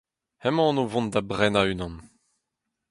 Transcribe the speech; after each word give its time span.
Emaon 0.47 0.77
o 0.81 0.83
vont 0.91 1.09
da 1.13 1.21
brenañ 1.29 1.67
unan. 1.73 1.95